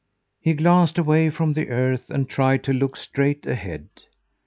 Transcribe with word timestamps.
He 0.39 0.55
glanced 0.55 0.97
away 0.97 1.29
from 1.29 1.53
the 1.53 1.67
earth 1.69 2.09
and 2.09 2.27
tried 2.27 2.63
to 2.63 2.73
look 2.73 2.97
straight 2.97 3.45
ahead. 3.45 3.87